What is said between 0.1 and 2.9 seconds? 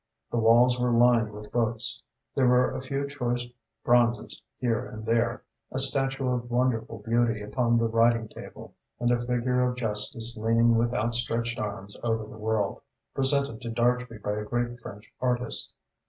The walls were lined with books, there were a